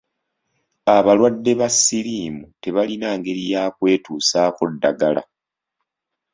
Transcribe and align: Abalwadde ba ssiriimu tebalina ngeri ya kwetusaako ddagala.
Abalwadde 0.95 1.51
ba 1.59 1.67
ssiriimu 1.73 2.43
tebalina 2.61 3.07
ngeri 3.17 3.43
ya 3.53 3.63
kwetusaako 3.75 4.63
ddagala. 4.73 5.23